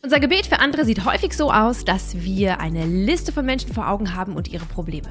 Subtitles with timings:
[0.00, 3.88] Unser Gebet für andere sieht häufig so aus, dass wir eine Liste von Menschen vor
[3.88, 5.08] Augen haben und ihre Probleme.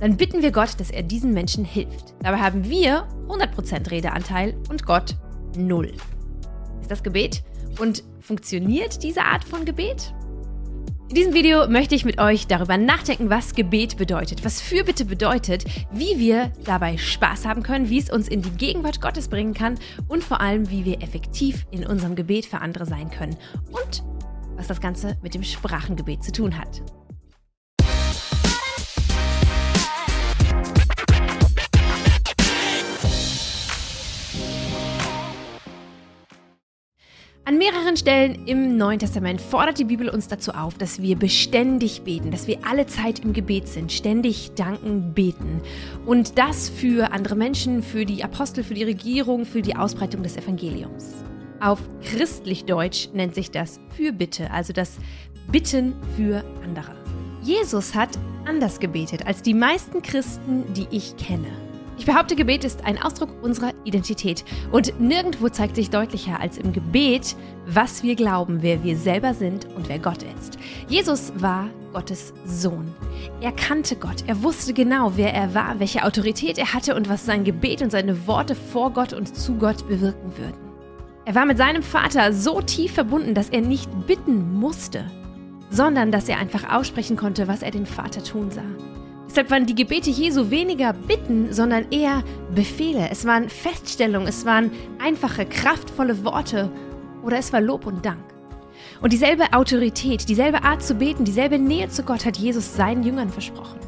[0.00, 2.12] Dann bitten wir Gott, dass er diesen Menschen hilft.
[2.22, 5.14] Dabei haben wir 100% Redeanteil und Gott
[5.56, 5.92] 0.
[6.80, 7.44] Ist das Gebet?
[7.78, 10.12] Und funktioniert diese Art von Gebet?
[11.08, 15.64] In diesem Video möchte ich mit euch darüber nachdenken, was Gebet bedeutet, was Fürbitte bedeutet,
[15.92, 19.78] wie wir dabei Spaß haben können, wie es uns in die Gegenwart Gottes bringen kann
[20.08, 23.36] und vor allem, wie wir effektiv in unserem Gebet für andere sein können
[23.70, 24.02] und
[24.56, 26.82] was das Ganze mit dem Sprachengebet zu tun hat.
[37.48, 42.02] An mehreren Stellen im Neuen Testament fordert die Bibel uns dazu auf, dass wir beständig
[42.02, 45.60] beten, dass wir alle Zeit im Gebet sind, ständig danken, beten.
[46.06, 50.36] Und das für andere Menschen, für die Apostel, für die Regierung, für die Ausbreitung des
[50.36, 51.24] Evangeliums.
[51.60, 54.98] Auf christlich Deutsch nennt sich das Fürbitte, also das
[55.50, 56.96] Bitten für andere.
[57.42, 58.10] Jesus hat
[58.44, 61.48] anders gebetet als die meisten Christen, die ich kenne.
[61.98, 64.44] Ich behaupte, Gebet ist ein Ausdruck unserer Identität.
[64.70, 69.66] Und nirgendwo zeigt sich deutlicher als im Gebet, was wir glauben, wer wir selber sind
[69.76, 70.58] und wer Gott ist.
[70.88, 72.94] Jesus war Gottes Sohn.
[73.40, 74.24] Er kannte Gott.
[74.26, 77.90] Er wusste genau, wer er war, welche Autorität er hatte und was sein Gebet und
[77.90, 80.65] seine Worte vor Gott und zu Gott bewirken würden.
[81.26, 85.10] Er war mit seinem Vater so tief verbunden, dass er nicht bitten musste,
[85.70, 88.62] sondern dass er einfach aussprechen konnte, was er den Vater tun sah.
[89.28, 92.22] Deshalb waren die Gebete Jesu weniger Bitten, sondern eher
[92.54, 93.08] Befehle.
[93.10, 96.70] Es waren Feststellungen, es waren einfache, kraftvolle Worte
[97.24, 98.22] oder es war Lob und Dank.
[99.02, 103.30] Und dieselbe Autorität, dieselbe Art zu beten, dieselbe Nähe zu Gott hat Jesus seinen Jüngern
[103.30, 103.80] versprochen.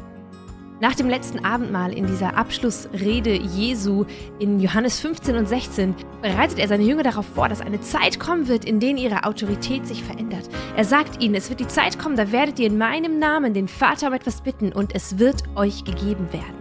[0.81, 4.05] Nach dem letzten Abendmahl in dieser Abschlussrede Jesu
[4.39, 8.47] in Johannes 15 und 16 bereitet er seine Jünger darauf vor, dass eine Zeit kommen
[8.47, 10.47] wird, in der ihre Autorität sich verändert.
[10.77, 13.67] Er sagt ihnen, es wird die Zeit kommen, da werdet ihr in meinem Namen den
[13.67, 16.55] Vater um etwas bitten und es wird euch gegeben werden.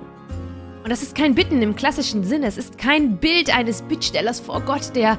[0.82, 4.62] Und das ist kein Bitten im klassischen Sinne, es ist kein Bild eines Bittstellers vor
[4.62, 5.16] Gott, der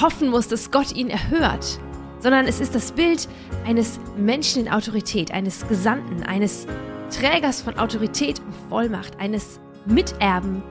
[0.00, 1.80] hoffen muss, dass Gott ihn erhört,
[2.20, 3.28] sondern es ist das Bild
[3.66, 6.68] eines Menschen in Autorität, eines Gesandten, eines
[7.12, 10.62] Trägers von Autorität und Vollmacht, eines Miterben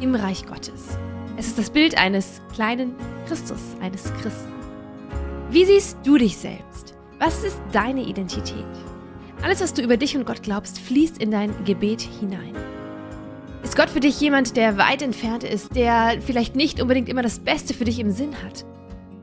[0.00, 0.98] im Reich Gottes.
[1.36, 2.94] Es ist das Bild eines kleinen
[3.26, 4.52] Christus, eines Christen.
[5.50, 6.94] Wie siehst du dich selbst?
[7.18, 8.64] Was ist deine Identität?
[9.42, 12.54] Alles, was du über dich und Gott glaubst, fließt in dein Gebet hinein.
[13.62, 17.40] Ist Gott für dich jemand, der weit entfernt ist, der vielleicht nicht unbedingt immer das
[17.40, 18.64] Beste für dich im Sinn hat?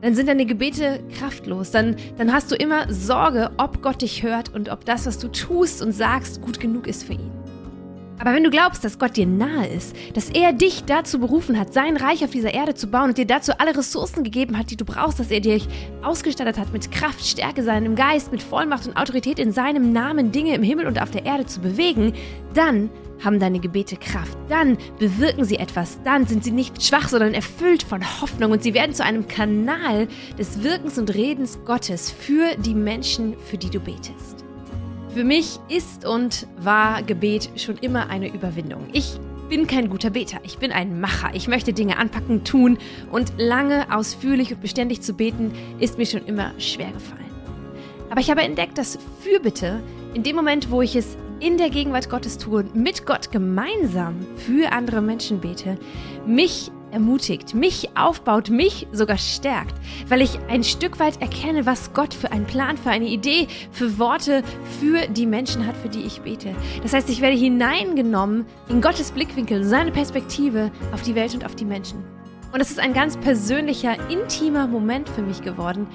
[0.00, 1.70] Dann sind deine Gebete kraftlos.
[1.70, 5.28] Dann, dann hast du immer Sorge, ob Gott dich hört und ob das, was du
[5.28, 7.37] tust und sagst, gut genug ist für ihn.
[8.18, 11.72] Aber wenn du glaubst, dass Gott dir nahe ist, dass er dich dazu berufen hat,
[11.72, 14.76] sein Reich auf dieser Erde zu bauen und dir dazu alle Ressourcen gegeben hat, die
[14.76, 15.68] du brauchst, dass er dich
[16.02, 20.54] ausgestattet hat mit Kraft, Stärke, seinem Geist, mit Vollmacht und Autorität in seinem Namen Dinge
[20.54, 22.12] im Himmel und auf der Erde zu bewegen,
[22.54, 22.90] dann
[23.24, 24.36] haben deine Gebete Kraft.
[24.48, 25.98] Dann bewirken sie etwas.
[26.04, 30.08] Dann sind sie nicht schwach, sondern erfüllt von Hoffnung und sie werden zu einem Kanal
[30.38, 34.47] des Wirkens und Redens Gottes für die Menschen, für die du betest.
[35.18, 38.86] Für mich ist und war Gebet schon immer eine Überwindung.
[38.92, 39.18] Ich
[39.48, 41.30] bin kein guter Beter, ich bin ein Macher.
[41.34, 42.78] Ich möchte Dinge anpacken, tun
[43.10, 47.32] und lange, ausführlich und beständig zu beten, ist mir schon immer schwer gefallen.
[48.10, 49.80] Aber ich habe entdeckt, dass Fürbitte
[50.14, 54.24] in dem Moment, wo ich es in der Gegenwart Gottes tue und mit Gott gemeinsam
[54.36, 55.78] für andere Menschen bete,
[56.28, 59.74] mich ermutigt, mich aufbaut, mich sogar stärkt,
[60.08, 63.98] weil ich ein Stück weit erkenne, was Gott für einen Plan, für eine Idee, für
[63.98, 64.42] Worte
[64.80, 66.54] für die Menschen hat, für die ich bete.
[66.82, 71.54] Das heißt, ich werde hineingenommen in Gottes Blickwinkel, seine Perspektive auf die Welt und auf
[71.54, 72.04] die Menschen.
[72.52, 75.86] Und es ist ein ganz persönlicher, intimer Moment für mich geworden,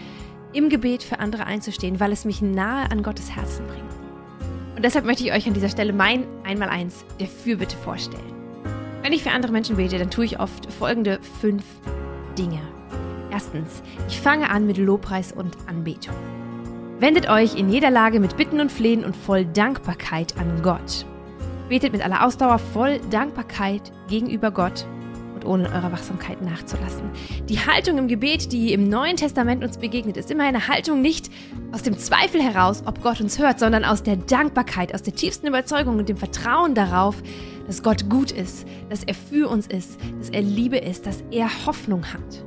[0.53, 3.83] im Gebet für andere einzustehen, weil es mich nahe an Gottes Herzen bringt.
[4.75, 8.32] Und deshalb möchte ich euch an dieser Stelle mein Einmaleins der Fürbitte vorstellen.
[9.03, 11.65] Wenn ich für andere Menschen bete, dann tue ich oft folgende fünf
[12.37, 12.61] Dinge.
[13.31, 16.15] Erstens, ich fange an mit Lobpreis und Anbetung.
[16.99, 21.05] Wendet euch in jeder Lage mit Bitten und Flehen und voll Dankbarkeit an Gott.
[21.67, 24.85] Betet mit aller Ausdauer voll Dankbarkeit gegenüber Gott
[25.45, 27.09] ohne in eurer Wachsamkeit nachzulassen.
[27.49, 31.29] Die Haltung im Gebet, die im Neuen Testament uns begegnet, ist immer eine Haltung nicht
[31.71, 35.47] aus dem Zweifel heraus, ob Gott uns hört, sondern aus der Dankbarkeit, aus der tiefsten
[35.47, 37.21] Überzeugung und dem Vertrauen darauf,
[37.67, 41.49] dass Gott gut ist, dass er für uns ist, dass er Liebe ist, dass er
[41.65, 42.43] Hoffnung hat.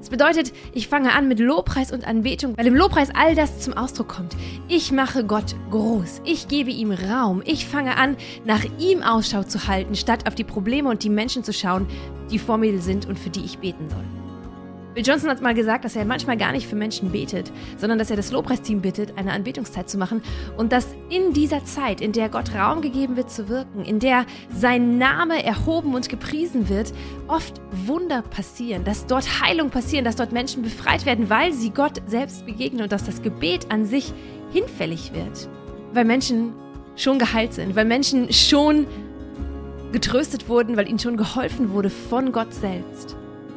[0.00, 3.74] Das bedeutet, ich fange an mit Lobpreis und Anbetung, weil im Lobpreis all das zum
[3.74, 4.34] Ausdruck kommt.
[4.66, 8.16] Ich mache Gott groß, ich gebe ihm Raum, ich fange an,
[8.46, 11.86] nach ihm Ausschau zu halten, statt auf die Probleme und die Menschen zu schauen,
[12.30, 14.19] die vor mir sind und für die ich beten soll.
[14.94, 18.10] Bill Johnson hat mal gesagt, dass er manchmal gar nicht für Menschen betet, sondern dass
[18.10, 20.20] er das Lobpreisteam bittet, eine Anbetungszeit zu machen
[20.56, 24.26] und dass in dieser Zeit, in der Gott Raum gegeben wird zu wirken, in der
[24.52, 26.92] sein Name erhoben und gepriesen wird,
[27.28, 32.02] oft Wunder passieren, dass dort Heilung passieren, dass dort Menschen befreit werden, weil sie Gott
[32.06, 34.12] selbst begegnen und dass das Gebet an sich
[34.52, 35.48] hinfällig wird,
[35.92, 36.52] weil Menschen
[36.96, 38.88] schon geheilt sind, weil Menschen schon
[39.92, 43.16] getröstet wurden, weil ihnen schon geholfen wurde von Gott selbst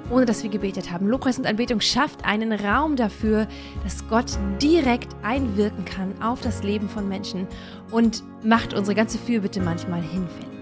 [0.10, 1.08] ohne dass wir gebetet haben.
[1.08, 3.48] Lobpreis und Anbetung schafft einen Raum dafür,
[3.84, 7.48] dass Gott direkt einwirken kann auf das Leben von Menschen
[7.92, 10.54] und macht unsere ganze Fürbitte manchmal hinfällig.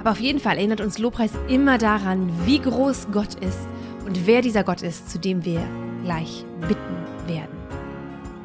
[0.00, 3.66] Aber auf jeden Fall erinnert uns Lobpreis immer daran, wie groß Gott ist
[4.06, 5.60] und wer dieser Gott ist, zu dem wir
[6.04, 7.56] gleich bitten werden.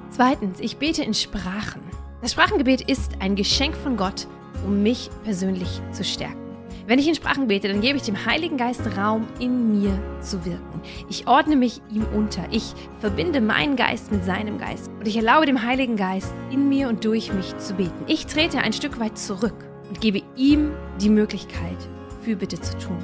[0.10, 1.82] Zweitens, ich bete in Sprachen.
[2.22, 4.28] Das Sprachengebet ist ein Geschenk von Gott,
[4.66, 6.41] um mich persönlich zu stärken.
[6.88, 10.44] Wenn ich in Sprachen bete, dann gebe ich dem Heiligen Geist Raum, in mir zu
[10.46, 10.82] wirken.
[11.10, 12.44] Ich ordne mich ihm unter.
[12.52, 14.90] Ich verbinde meinen Geist mit seinem Geist.
[15.00, 18.06] Und ich erlaube dem Heiligen Geist, in mir und durch mich zu beten.
[18.08, 19.54] Ich trete ein Stück weit zurück
[19.88, 21.78] und gebe ihm die Möglichkeit,
[22.22, 22.98] Fürbitte zu tun.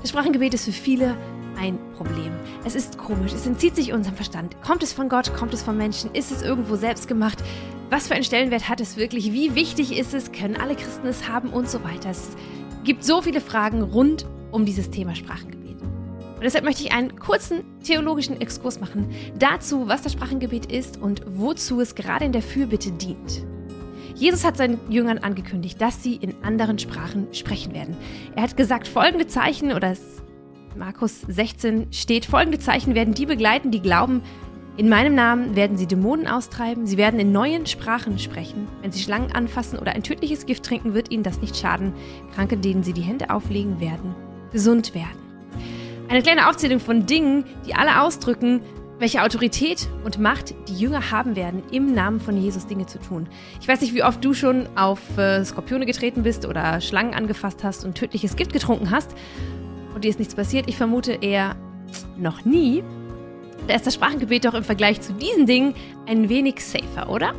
[0.00, 1.16] Das Sprachengebet ist für viele
[1.58, 2.32] ein Problem.
[2.64, 4.60] Es ist komisch, es entzieht sich unserem Verstand.
[4.62, 7.42] Kommt es von Gott, kommt es von Menschen, ist es irgendwo selbst gemacht?
[7.90, 9.32] Was für einen Stellenwert hat es wirklich?
[9.32, 10.30] Wie wichtig ist es?
[10.30, 12.10] Können alle Christen es haben und so weiter?
[12.10, 12.36] Es
[12.88, 15.76] gibt so viele Fragen rund um dieses Thema Sprachengebet.
[15.82, 21.20] Und deshalb möchte ich einen kurzen theologischen Exkurs machen dazu, was das Sprachengebet ist und
[21.26, 23.44] wozu es gerade in der Fürbitte dient.
[24.14, 27.94] Jesus hat seinen Jüngern angekündigt, dass sie in anderen Sprachen sprechen werden.
[28.34, 29.94] Er hat gesagt, folgende Zeichen, oder
[30.74, 34.22] Markus 16 steht, folgende Zeichen werden die begleiten, die glauben,
[34.78, 38.68] in meinem Namen werden sie Dämonen austreiben, sie werden in neuen Sprachen sprechen.
[38.80, 41.92] Wenn sie Schlangen anfassen oder ein tödliches Gift trinken, wird ihnen das nicht schaden.
[42.32, 44.14] Kranke, denen sie die Hände auflegen werden,
[44.52, 45.18] gesund werden.
[46.08, 48.60] Eine kleine Aufzählung von Dingen, die alle ausdrücken,
[49.00, 53.28] welche Autorität und Macht die Jünger haben werden, im Namen von Jesus Dinge zu tun.
[53.60, 57.64] Ich weiß nicht, wie oft du schon auf äh, Skorpione getreten bist oder Schlangen angefasst
[57.64, 59.10] hast und tödliches Gift getrunken hast
[59.96, 60.68] und dir ist nichts passiert.
[60.68, 61.56] Ich vermute eher
[62.16, 62.84] noch nie.
[63.66, 65.74] Da ist das Sprachengebet doch im Vergleich zu diesen Dingen
[66.06, 67.34] ein wenig safer, oder?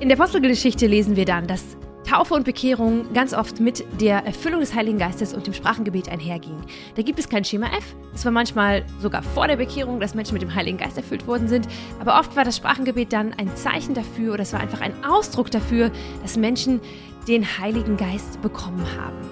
[0.00, 1.76] In der Apostelgeschichte lesen wir dann, dass
[2.10, 6.64] Taufe und Bekehrung ganz oft mit der Erfüllung des Heiligen Geistes und dem Sprachengebet einhergingen.
[6.96, 7.94] Da gibt es kein Schema F.
[8.12, 11.46] Es war manchmal sogar vor der Bekehrung, dass Menschen mit dem Heiligen Geist erfüllt worden
[11.46, 11.68] sind.
[12.00, 15.52] Aber oft war das Sprachengebet dann ein Zeichen dafür oder es war einfach ein Ausdruck
[15.52, 16.80] dafür, dass Menschen
[17.28, 19.29] den Heiligen Geist bekommen haben.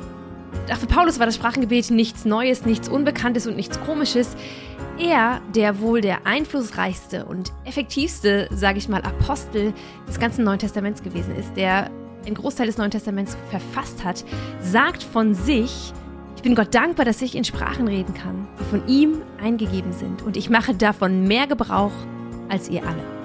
[0.71, 4.37] Auch für Paulus war das Sprachengebet nichts Neues, nichts Unbekanntes und nichts Komisches.
[4.99, 9.73] Er, der wohl der einflussreichste und effektivste, sage ich mal, Apostel
[10.07, 11.91] des ganzen Neuen Testaments gewesen ist, der
[12.27, 14.25] einen Großteil des Neuen Testaments verfasst hat,
[14.61, 15.93] sagt von sich,
[16.37, 20.23] ich bin Gott dankbar, dass ich in Sprachen reden kann, die von ihm eingegeben sind
[20.23, 21.93] und ich mache davon mehr Gebrauch
[22.49, 23.18] als ihr alle.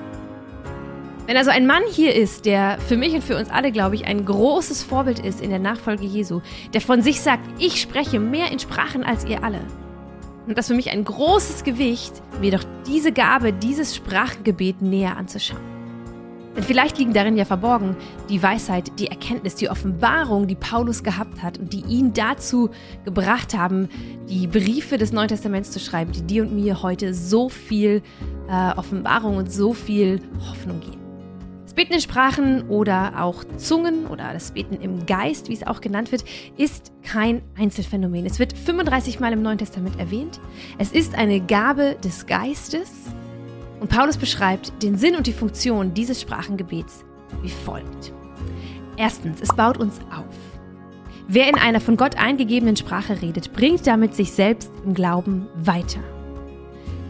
[1.26, 4.06] Wenn also ein Mann hier ist, der für mich und für uns alle, glaube ich,
[4.06, 6.42] ein großes Vorbild ist in der Nachfolge Jesu,
[6.74, 9.62] der von sich sagt, ich spreche mehr in Sprachen als ihr alle,
[10.48, 15.62] und das für mich ein großes Gewicht, mir doch diese Gabe, dieses Sprachgebet näher anzuschauen.
[16.56, 17.96] Denn vielleicht liegen darin ja verborgen
[18.30, 22.70] die Weisheit, die Erkenntnis, die Offenbarung, die Paulus gehabt hat und die ihn dazu
[23.06, 23.90] gebracht haben,
[24.30, 28.04] die Briefe des Neuen Testaments zu schreiben, die dir und mir heute so viel
[28.50, 31.03] äh, Offenbarung und so viel Hoffnung geben.
[31.74, 35.82] Das Beten in Sprachen oder auch Zungen oder das Beten im Geist, wie es auch
[35.82, 36.24] genannt wird,
[36.56, 38.28] ist kein Einzelfenomen.
[38.28, 40.40] Es wird 35 Mal im Neuen Testament erwähnt.
[40.78, 42.92] Es ist eine Gabe des Geistes.
[43.80, 47.06] Und Paulus beschreibt den Sinn und die Funktion dieses Sprachengebets
[47.42, 48.14] wie folgt.
[48.96, 50.36] Erstens, es baut uns auf.
[51.28, 56.02] Wer in einer von Gott eingegebenen Sprache redet, bringt damit sich selbst im Glauben weiter.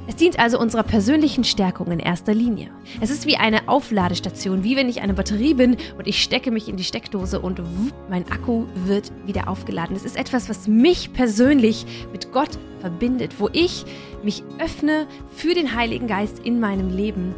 [0.05, 2.71] Es dient also unserer persönlichen Stärkung in erster Linie.
[2.99, 6.67] Es ist wie eine Aufladestation, wie wenn ich eine Batterie bin und ich stecke mich
[6.67, 9.95] in die Steckdose und wupp, mein Akku wird wieder aufgeladen.
[9.95, 13.85] Es ist etwas, was mich persönlich mit Gott verbindet, wo ich
[14.23, 17.33] mich öffne für den Heiligen Geist in meinem Leben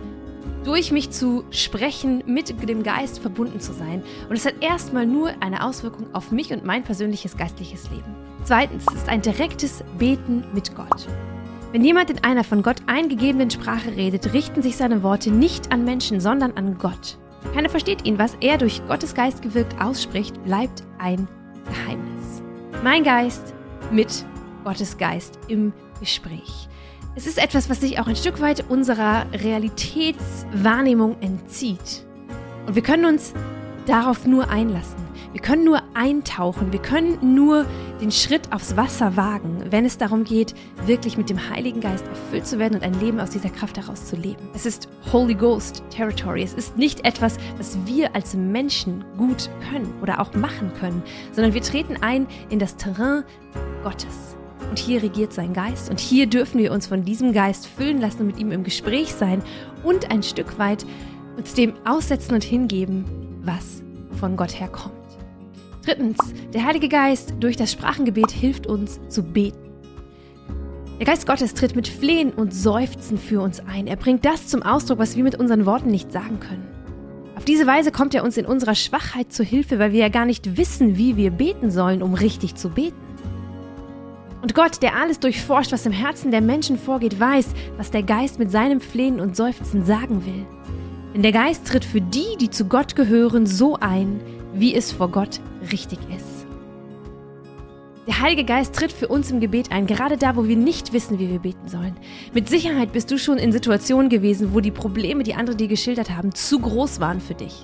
[0.63, 4.01] durch mich zu sprechen, mit dem Geist verbunden zu sein.
[4.27, 8.15] Und es hat erstmal nur eine Auswirkung auf mich und mein persönliches geistliches Leben.
[8.43, 11.07] Zweitens, ist ein direktes Beten mit Gott.
[11.75, 15.83] Wenn jemand in einer von Gott eingegebenen Sprache redet, richten sich seine Worte nicht an
[15.83, 17.17] Menschen, sondern an Gott.
[17.53, 21.27] Keiner versteht ihn, was er durch Gottes Geist gewirkt ausspricht, bleibt ein
[21.65, 22.41] Geheimnis.
[22.81, 23.53] Mein Geist
[23.91, 24.23] mit
[24.63, 26.69] Gottes Geist im Gespräch.
[27.13, 32.05] Es ist etwas, was sich auch ein Stück weit unserer Realitätswahrnehmung entzieht.
[32.67, 33.33] Und wir können uns
[33.85, 34.95] darauf nur einlassen.
[35.33, 36.71] Wir können nur eintauchen.
[36.71, 37.65] Wir können nur
[38.01, 40.53] den Schritt aufs Wasser wagen, wenn es darum geht,
[40.85, 44.05] wirklich mit dem Heiligen Geist erfüllt zu werden und ein Leben aus dieser Kraft heraus
[44.05, 44.49] zu leben.
[44.53, 46.43] Es ist Holy Ghost Territory.
[46.43, 51.53] Es ist nicht etwas, was wir als Menschen gut können oder auch machen können, sondern
[51.53, 53.23] wir treten ein in das Terrain
[53.83, 54.35] Gottes.
[54.69, 58.21] Und hier regiert sein Geist und hier dürfen wir uns von diesem Geist füllen lassen
[58.21, 59.41] und mit ihm im Gespräch sein
[59.83, 60.85] und ein Stück weit
[61.37, 63.05] uns dem aussetzen und hingeben,
[63.43, 63.83] was
[64.19, 65.04] von Gott herkommt.
[65.85, 66.17] Drittens,
[66.51, 69.71] der Heilige Geist durch das Sprachengebet hilft uns zu beten.
[70.97, 73.85] Der Geist Gottes tritt mit Flehen und Seufzen für uns ein.
[73.85, 76.67] Er bringt das zum Ausdruck, was wir mit unseren Worten nicht sagen können.
[77.35, 80.25] Auf diese Weise kommt er uns in unserer Schwachheit zu Hilfe, weil wir ja gar
[80.25, 82.97] nicht wissen, wie wir beten sollen, um richtig zu beten.
[84.41, 88.39] Und Gott, der alles durchforscht, was im Herzen der Menschen vorgeht, weiß, was der Geist
[88.39, 90.47] mit seinem Flehen und Seufzen sagen will.
[91.13, 94.19] Denn der Geist tritt für die, die zu Gott gehören, so ein,
[94.55, 95.39] wie es vor Gott
[95.71, 96.45] richtig ist.
[98.07, 101.17] Der Heilige Geist tritt für uns im Gebet ein, gerade da, wo wir nicht wissen,
[101.17, 101.95] wie wir beten sollen.
[102.33, 106.15] Mit Sicherheit bist du schon in Situationen gewesen, wo die Probleme, die andere dir geschildert
[106.15, 107.63] haben, zu groß waren für dich.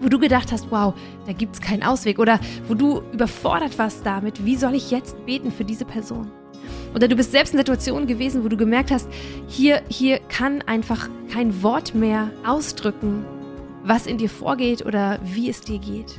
[0.00, 0.94] Wo du gedacht hast, wow,
[1.26, 2.18] da gibt es keinen Ausweg.
[2.18, 6.28] Oder wo du überfordert warst damit, wie soll ich jetzt beten für diese Person?
[6.92, 9.08] Oder du bist selbst in Situationen gewesen, wo du gemerkt hast,
[9.46, 13.24] hier, hier kann einfach kein Wort mehr ausdrücken,
[13.84, 16.18] was in dir vorgeht oder wie es dir geht.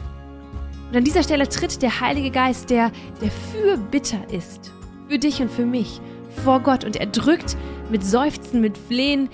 [0.90, 2.92] Und an dieser Stelle tritt der Heilige Geist, der
[3.22, 4.72] der Fürbitter ist,
[5.08, 6.00] für dich und für mich,
[6.44, 6.84] vor Gott.
[6.84, 7.58] Und er drückt
[7.90, 9.30] mit Seufzen, mit Flehen,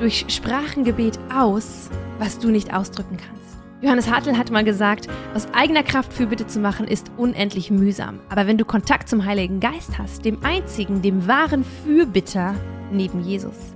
[0.00, 3.34] durch Sprachengebet aus, was du nicht ausdrücken kannst.
[3.80, 8.18] Johannes Hartl hat mal gesagt, aus eigener Kraft Fürbitte zu machen ist unendlich mühsam.
[8.30, 12.54] Aber wenn du Kontakt zum Heiligen Geist hast, dem einzigen, dem wahren Fürbitter
[12.90, 13.74] neben Jesus,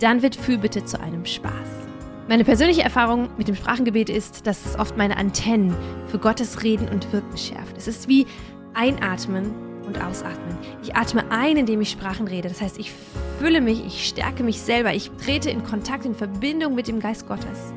[0.00, 1.87] dann wird Fürbitte zu einem Spaß.
[2.28, 5.74] Meine persönliche Erfahrung mit dem Sprachengebet ist, dass es oft meine Antennen
[6.08, 7.74] für Gottes Reden und Wirken schärft.
[7.78, 8.26] Es ist wie
[8.74, 9.50] einatmen
[9.86, 10.58] und ausatmen.
[10.82, 12.50] Ich atme ein, indem ich Sprachen rede.
[12.50, 12.92] Das heißt, ich
[13.38, 17.26] fülle mich, ich stärke mich selber, ich trete in Kontakt, in Verbindung mit dem Geist
[17.26, 17.72] Gottes.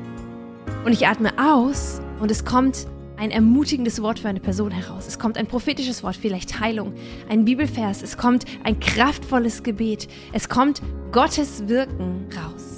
[0.84, 5.06] Und ich atme aus und es kommt ein ermutigendes Wort für eine Person heraus.
[5.08, 6.92] Es kommt ein prophetisches Wort, vielleicht Heilung,
[7.30, 12.71] ein Bibelvers, es kommt ein kraftvolles Gebet, es kommt Gottes Wirken raus.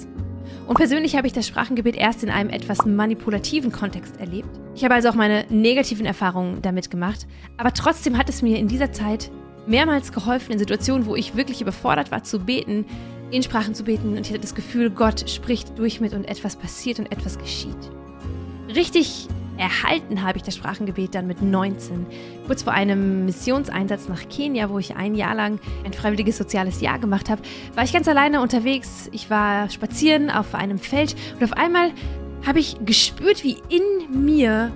[0.67, 4.49] Und persönlich habe ich das Sprachengebet erst in einem etwas manipulativen Kontext erlebt.
[4.73, 8.67] Ich habe also auch meine negativen Erfahrungen damit gemacht, aber trotzdem hat es mir in
[8.67, 9.31] dieser Zeit
[9.67, 12.85] mehrmals geholfen, in Situationen, wo ich wirklich überfordert war zu beten,
[13.31, 16.55] in Sprachen zu beten und ich hatte das Gefühl, Gott spricht durch mit und etwas
[16.55, 17.77] passiert und etwas geschieht.
[18.75, 19.27] Richtig
[19.57, 22.05] erhalten habe ich das Sprachengebet dann mit 19.
[22.47, 26.99] Kurz vor einem Missionseinsatz nach Kenia, wo ich ein Jahr lang ein freiwilliges soziales Jahr
[26.99, 27.41] gemacht habe,
[27.75, 29.09] war ich ganz alleine unterwegs.
[29.11, 31.91] Ich war spazieren auf einem Feld und auf einmal
[32.45, 34.71] habe ich gespürt, wie in mir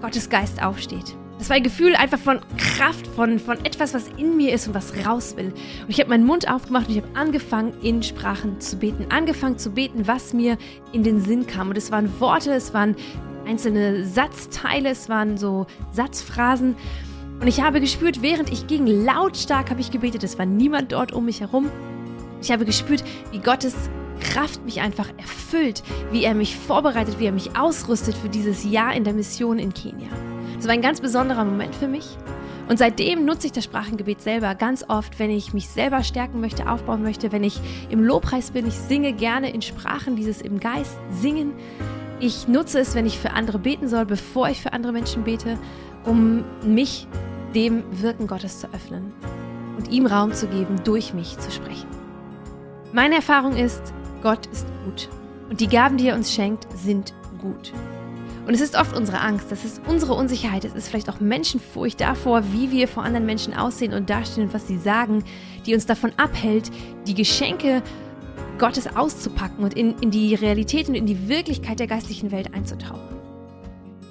[0.00, 1.16] Gottes Geist aufsteht.
[1.38, 4.74] Das war ein Gefühl einfach von Kraft, von, von etwas, was in mir ist und
[4.74, 5.52] was raus will.
[5.82, 9.06] Und ich habe meinen Mund aufgemacht und ich habe angefangen, in Sprachen zu beten.
[9.10, 10.58] Angefangen zu beten, was mir
[10.92, 11.68] in den Sinn kam.
[11.68, 12.96] Und es waren Worte, es waren
[13.48, 16.76] einzelne Satzteile, es waren so Satzphrasen.
[17.40, 21.12] Und ich habe gespürt, während ich ging, lautstark habe ich gebetet, es war niemand dort
[21.12, 21.70] um mich herum.
[22.42, 23.02] Ich habe gespürt,
[23.32, 23.74] wie Gottes
[24.20, 28.94] Kraft mich einfach erfüllt, wie er mich vorbereitet, wie er mich ausrüstet für dieses Jahr
[28.94, 30.08] in der Mission in Kenia.
[30.56, 32.18] Das war ein ganz besonderer Moment für mich.
[32.68, 36.68] Und seitdem nutze ich das Sprachengebet selber ganz oft, wenn ich mich selber stärken möchte,
[36.68, 38.66] aufbauen möchte, wenn ich im Lobpreis bin.
[38.66, 41.52] Ich singe gerne in Sprachen, dieses im Geist singen.
[42.20, 45.56] Ich nutze es, wenn ich für andere beten soll, bevor ich für andere Menschen bete,
[46.04, 47.06] um mich
[47.54, 49.12] dem Wirken Gottes zu öffnen
[49.76, 51.86] und ihm Raum zu geben, durch mich zu sprechen.
[52.92, 55.08] Meine Erfahrung ist, Gott ist gut
[55.48, 57.72] und die Gaben, die er uns schenkt, sind gut.
[58.48, 62.00] Und es ist oft unsere Angst, das ist unsere Unsicherheit, es ist vielleicht auch Menschenfurcht
[62.00, 65.22] davor, wie wir vor anderen Menschen aussehen und dastehen und was sie sagen,
[65.66, 66.70] die uns davon abhält,
[67.06, 67.82] die Geschenke
[68.58, 73.16] Gottes auszupacken und in, in die Realität und in die Wirklichkeit der geistlichen Welt einzutauchen.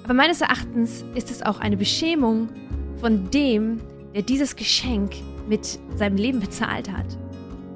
[0.04, 2.48] Aber meines Erachtens ist es auch eine Beschämung
[3.00, 3.80] von dem,
[4.14, 5.12] der dieses Geschenk
[5.48, 7.06] mit seinem Leben bezahlt hat.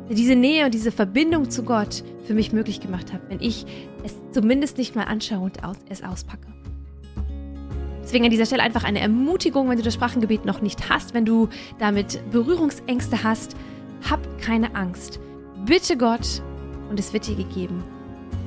[0.08, 3.66] Der diese Nähe und diese Verbindung zu Gott für mich möglich gemacht hat, wenn ich
[4.02, 6.46] es zumindest nicht mal anschaue und es auspacke.
[8.02, 11.24] Deswegen an dieser Stelle einfach eine Ermutigung, wenn du das Sprachengebet noch nicht hast, wenn
[11.24, 11.48] du
[11.78, 13.56] damit Berührungsängste hast,
[14.10, 15.20] hab keine Angst.
[15.64, 16.42] Bitte Gott
[16.92, 17.82] und es wird dir gegeben.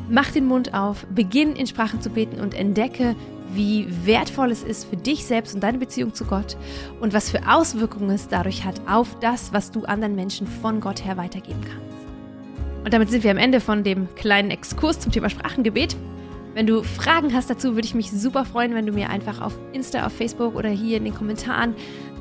[0.07, 3.15] Mach den Mund auf, beginn in Sprachen zu beten und entdecke,
[3.53, 6.55] wie wertvoll es ist für dich selbst und deine Beziehung zu Gott
[7.01, 11.03] und was für Auswirkungen es dadurch hat auf das, was du anderen Menschen von Gott
[11.03, 12.85] her weitergeben kannst.
[12.85, 15.97] Und damit sind wir am Ende von dem kleinen Exkurs zum Thema Sprachengebet.
[16.53, 19.57] Wenn du Fragen hast dazu, würde ich mich super freuen, wenn du mir einfach auf
[19.73, 21.73] Insta, auf Facebook oder hier in den Kommentaren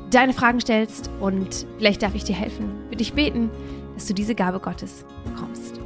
[0.09, 3.51] deine Fragen stellst und vielleicht darf ich dir helfen, für dich beten,
[3.93, 5.84] dass du diese Gabe Gottes bekommst.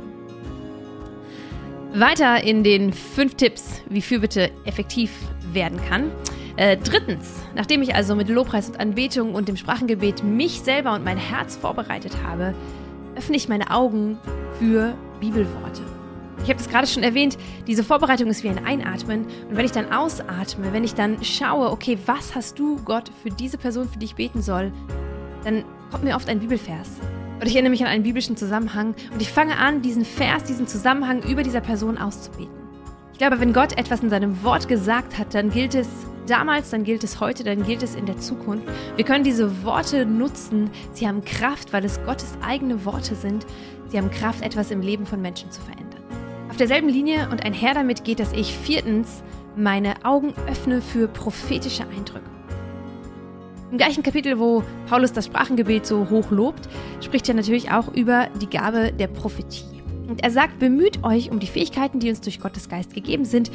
[1.93, 5.11] Weiter in den fünf Tipps, wie Fürbitte effektiv
[5.53, 6.11] werden kann.
[6.55, 11.03] Äh, drittens, nachdem ich also mit Lobpreis und Anbetung und dem Sprachengebet mich selber und
[11.03, 12.53] mein Herz vorbereitet habe,
[13.15, 14.19] öffne ich meine Augen
[14.59, 15.81] für Bibelworte.
[16.43, 19.25] Ich habe es gerade schon erwähnt, diese Vorbereitung ist wie ein Einatmen.
[19.49, 23.29] Und wenn ich dann ausatme, wenn ich dann schaue, okay, was hast du, Gott, für
[23.29, 24.71] diese Person, für die ich beten soll,
[25.43, 26.89] dann kommt mir oft ein Bibelvers.
[27.39, 30.67] Und ich erinnere mich an einen biblischen Zusammenhang und ich fange an, diesen Vers, diesen
[30.67, 32.53] Zusammenhang über dieser Person auszubeten.
[33.13, 35.87] Ich glaube, wenn Gott etwas in seinem Wort gesagt hat, dann gilt es
[36.27, 38.67] damals, dann gilt es heute, dann gilt es in der Zukunft.
[38.95, 40.69] Wir können diese Worte nutzen.
[40.93, 43.45] Sie haben Kraft, weil es Gottes eigene Worte sind.
[43.87, 46.03] Sie haben Kraft, etwas im Leben von Menschen zu verändern.
[46.49, 49.23] Auf derselben Linie und einher damit geht, dass ich viertens
[49.55, 52.38] meine Augen öffne für prophetische Eindrücke.
[53.71, 56.67] Im gleichen Kapitel, wo Paulus das Sprachengebet so hoch lobt,
[57.01, 59.83] spricht er natürlich auch über die Gabe der Prophetie.
[60.07, 63.51] Und er sagt, bemüht euch um die Fähigkeiten, die uns durch Gottes Geist gegeben sind.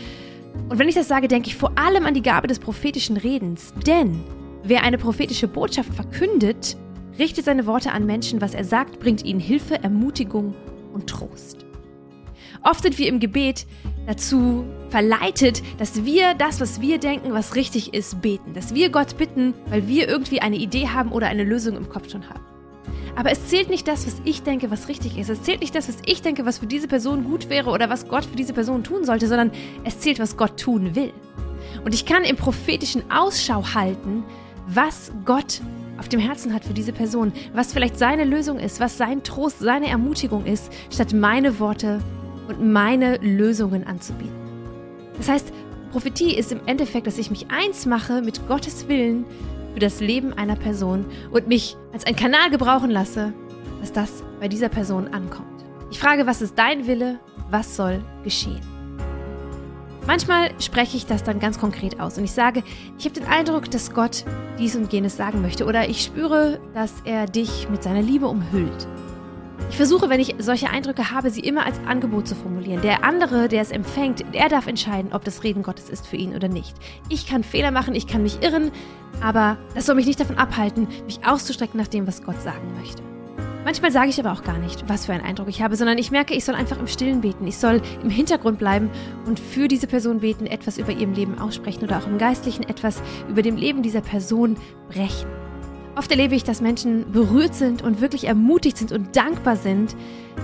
[0.68, 3.74] Und wenn ich das sage, denke ich vor allem an die Gabe des prophetischen Redens.
[3.88, 4.22] Denn
[4.62, 6.76] wer eine prophetische Botschaft verkündet,
[7.18, 8.40] richtet seine Worte an Menschen.
[8.40, 10.54] Was er sagt, bringt ihnen Hilfe, Ermutigung
[10.92, 11.66] und Trost.
[12.62, 13.66] Oft sind wir im Gebet
[14.06, 18.54] dazu verleitet, dass wir das, was wir denken, was richtig ist, beten.
[18.54, 22.10] Dass wir Gott bitten, weil wir irgendwie eine Idee haben oder eine Lösung im Kopf
[22.10, 22.40] schon haben.
[23.16, 25.30] Aber es zählt nicht das, was ich denke, was richtig ist.
[25.30, 28.08] Es zählt nicht das, was ich denke, was für diese Person gut wäre oder was
[28.08, 29.52] Gott für diese Person tun sollte, sondern
[29.84, 31.12] es zählt, was Gott tun will.
[31.84, 34.24] Und ich kann im prophetischen Ausschau halten,
[34.66, 35.60] was Gott
[35.98, 39.60] auf dem Herzen hat für diese Person, was vielleicht seine Lösung ist, was sein Trost,
[39.60, 42.00] seine Ermutigung ist, statt meine Worte
[42.48, 44.34] und meine Lösungen anzubieten.
[45.16, 45.52] Das heißt,
[45.92, 49.24] Prophetie ist im Endeffekt, dass ich mich eins mache mit Gottes Willen
[49.74, 53.32] für das Leben einer Person und mich als ein Kanal gebrauchen lasse,
[53.80, 55.64] dass das bei dieser Person ankommt.
[55.90, 57.20] Ich frage, was ist dein Wille?
[57.50, 58.60] Was soll geschehen?
[60.06, 62.62] Manchmal spreche ich das dann ganz konkret aus und ich sage,
[62.98, 64.24] ich habe den Eindruck, dass Gott
[64.58, 68.86] dies und jenes sagen möchte oder ich spüre, dass er dich mit seiner Liebe umhüllt.
[69.74, 72.80] Ich versuche, wenn ich solche Eindrücke habe, sie immer als Angebot zu formulieren.
[72.82, 76.36] Der andere, der es empfängt, der darf entscheiden, ob das Reden Gottes ist für ihn
[76.36, 76.76] oder nicht.
[77.08, 78.70] Ich kann Fehler machen, ich kann mich irren,
[79.20, 83.02] aber das soll mich nicht davon abhalten, mich auszustrecken nach dem, was Gott sagen möchte.
[83.64, 86.12] Manchmal sage ich aber auch gar nicht, was für einen Eindruck ich habe, sondern ich
[86.12, 87.44] merke, ich soll einfach im Stillen beten.
[87.48, 88.90] Ich soll im Hintergrund bleiben
[89.26, 93.02] und für diese Person beten, etwas über ihrem Leben aussprechen oder auch im Geistlichen etwas
[93.28, 94.56] über dem Leben dieser Person
[94.88, 95.43] brechen.
[95.96, 99.94] Oft erlebe ich, dass Menschen berührt sind und wirklich ermutigt sind und dankbar sind,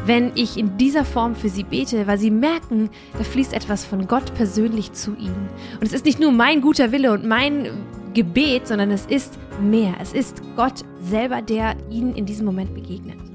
[0.06, 4.06] wenn ich in dieser Form für sie bete, weil sie merken, da fließt etwas von
[4.06, 5.48] Gott persönlich zu ihnen.
[5.80, 7.68] Und es ist nicht nur mein guter Wille und mein
[8.14, 9.94] Gebet, sondern es ist mehr.
[10.00, 13.29] Es ist Gott selber, der ihnen in diesem Moment begegnet.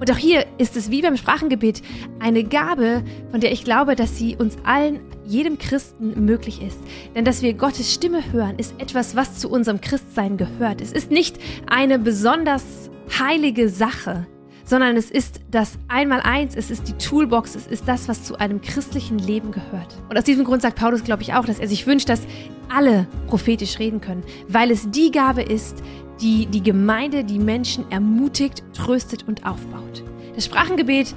[0.00, 1.82] Und auch hier ist es wie beim Sprachengebet
[2.20, 6.78] eine Gabe, von der ich glaube, dass sie uns allen, jedem Christen möglich ist.
[7.14, 10.80] Denn dass wir Gottes Stimme hören, ist etwas, was zu unserem Christsein gehört.
[10.80, 14.26] Es ist nicht eine besonders heilige Sache,
[14.64, 18.60] sondern es ist das Einmaleins, es ist die Toolbox, es ist das, was zu einem
[18.60, 19.96] christlichen Leben gehört.
[20.10, 22.20] Und aus diesem Grund sagt Paulus, glaube ich, auch, dass er sich wünscht, dass
[22.68, 25.82] alle prophetisch reden können, weil es die Gabe ist,
[26.20, 30.02] die die Gemeinde, die Menschen ermutigt, tröstet und aufbaut.
[30.34, 31.14] Das Sprachengebet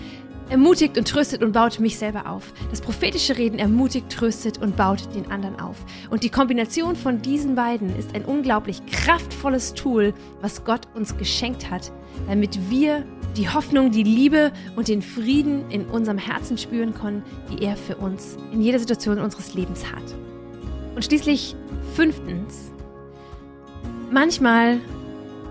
[0.52, 2.52] ermutigt und tröstet und baut mich selber auf.
[2.70, 5.78] Das prophetische Reden ermutigt, tröstet und baut den anderen auf.
[6.10, 11.72] Und die Kombination von diesen beiden ist ein unglaublich kraftvolles Tool, was Gott uns geschenkt
[11.72, 11.92] hat,
[12.28, 13.06] damit wir
[13.38, 17.96] die Hoffnung, die Liebe und den Frieden in unserem Herzen spüren können, die er für
[17.96, 20.04] uns in jeder Situation unseres Lebens hat.
[20.96, 21.56] Und schließlich
[21.96, 22.72] fünftens,
[24.14, 24.82] Manchmal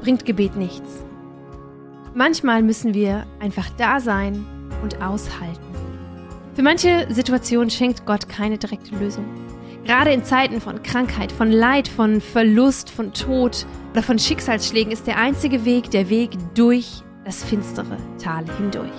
[0.02, 1.02] bringt Gebet nichts.
[2.14, 4.44] Manchmal müssen wir einfach da sein
[4.82, 5.64] und aushalten.
[6.54, 9.24] Für manche Situationen schenkt Gott keine direkte Lösung.
[9.86, 15.06] Gerade in Zeiten von Krankheit, von Leid, von Verlust, von Tod oder von Schicksalsschlägen ist
[15.06, 18.90] der einzige Weg der Weg durch das finstere Tal hindurch.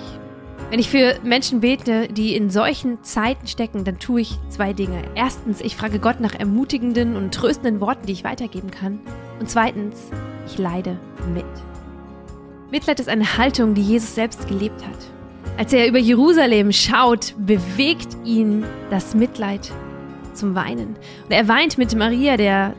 [0.70, 5.04] Wenn ich für Menschen bete, die in solchen Zeiten stecken, dann tue ich zwei Dinge.
[5.14, 8.98] Erstens, ich frage Gott nach ermutigenden und tröstenden Worten, die ich weitergeben kann.
[9.38, 9.96] Und zweitens,
[10.46, 10.98] ich leide
[11.34, 11.44] mit.
[12.70, 14.98] Mitleid ist eine Haltung, die Jesus selbst gelebt hat.
[15.58, 19.70] Als er über Jerusalem schaut, bewegt ihn das Mitleid
[20.32, 20.96] zum Weinen.
[21.24, 22.74] Und er weint mit Maria, der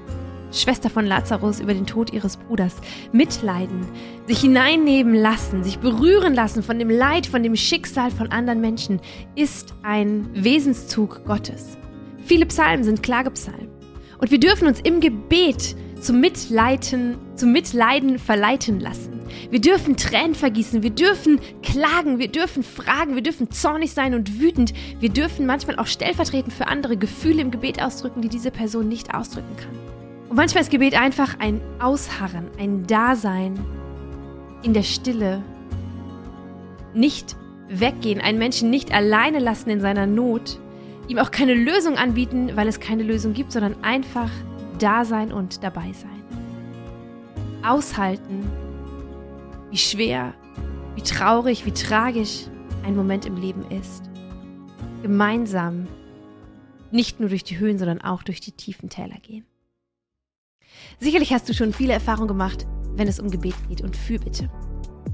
[0.51, 2.75] Schwester von Lazarus, über den Tod ihres Bruders.
[3.11, 3.85] Mitleiden,
[4.27, 8.99] sich hineinnehmen lassen, sich berühren lassen von dem Leid, von dem Schicksal von anderen Menschen,
[9.35, 11.77] ist ein Wesenszug Gottes.
[12.25, 13.69] Viele Psalmen sind Klagepsalmen.
[14.17, 19.21] Und wir dürfen uns im Gebet zum Mitleiden, zum Mitleiden verleiten lassen.
[19.49, 24.39] Wir dürfen Tränen vergießen, wir dürfen klagen, wir dürfen fragen, wir dürfen zornig sein und
[24.39, 24.73] wütend.
[24.99, 29.13] Wir dürfen manchmal auch stellvertretend für andere Gefühle im Gebet ausdrücken, die diese Person nicht
[29.13, 29.73] ausdrücken kann.
[30.29, 33.57] Und manchmal ist Gebet einfach ein Ausharren, ein Dasein
[34.61, 35.41] in der Stille.
[36.93, 37.37] Nicht
[37.69, 40.59] weggehen, einen Menschen nicht alleine lassen in seiner Not,
[41.07, 44.29] ihm auch keine Lösung anbieten, weil es keine Lösung gibt, sondern einfach
[44.83, 46.23] da sein und dabei sein.
[47.63, 48.51] Aushalten,
[49.71, 50.33] wie schwer,
[50.95, 52.47] wie traurig, wie tragisch
[52.83, 54.03] ein Moment im Leben ist.
[55.01, 55.87] Gemeinsam
[56.91, 59.45] nicht nur durch die Höhen, sondern auch durch die tiefen Täler gehen.
[60.99, 64.49] Sicherlich hast du schon viele Erfahrungen gemacht, wenn es um Gebet geht und Fürbitte.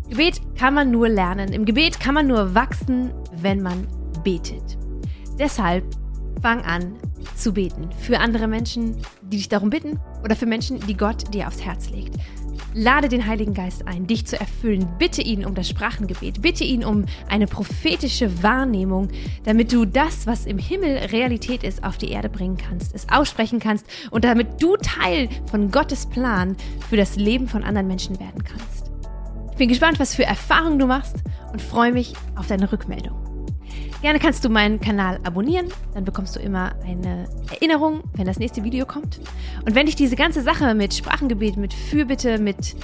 [0.09, 1.53] Gebet kann man nur lernen.
[1.53, 3.87] Im Gebet kann man nur wachsen, wenn man
[4.23, 4.77] betet.
[5.37, 5.85] Deshalb
[6.41, 6.95] fang an
[7.39, 7.89] zu beten.
[7.99, 11.89] Für andere Menschen, die dich darum bitten oder für Menschen, die Gott dir aufs Herz
[11.89, 12.15] legt.
[12.73, 14.87] Lade den Heiligen Geist ein, dich zu erfüllen.
[14.99, 16.41] Bitte ihn um das Sprachengebet.
[16.41, 19.07] Bitte ihn um eine prophetische Wahrnehmung,
[19.43, 23.59] damit du das, was im Himmel Realität ist, auf die Erde bringen kannst, es aussprechen
[23.59, 26.55] kannst und damit du Teil von Gottes Plan
[26.89, 28.91] für das Leben von anderen Menschen werden kannst.
[29.51, 31.15] Ich bin gespannt, was für Erfahrungen du machst
[31.51, 33.28] und freue mich auf deine Rückmeldung.
[34.01, 38.63] Gerne kannst du meinen Kanal abonnieren, dann bekommst du immer eine Erinnerung, wenn das nächste
[38.63, 39.19] Video kommt.
[39.65, 42.77] Und wenn dich diese ganze Sache mit Sprachengebet, mit Fürbitte, mit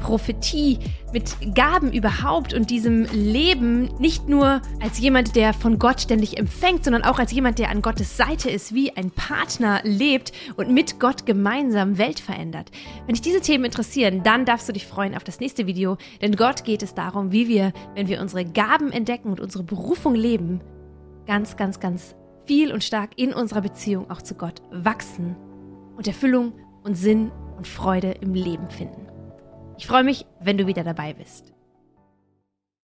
[0.00, 0.78] Prophetie,
[1.12, 6.84] mit Gaben überhaupt und diesem Leben nicht nur als jemand, der von Gott ständig empfängt,
[6.84, 11.00] sondern auch als jemand, der an Gottes Seite ist, wie ein Partner lebt und mit
[11.00, 12.70] Gott gemeinsam Welt verändert.
[13.06, 16.36] Wenn dich diese Themen interessieren, dann darfst du dich freuen auf das nächste Video, denn
[16.36, 20.60] Gott geht es darum, wie wir, wenn wir unsere Gaben entdecken und unsere Berufung leben,
[21.26, 22.14] ganz, ganz, ganz
[22.46, 25.36] viel und stark in unserer Beziehung auch zu Gott wachsen
[25.96, 29.09] und Erfüllung und Sinn und Freude im Leben finden.
[29.80, 31.54] Ich freue mich, wenn du wieder dabei bist.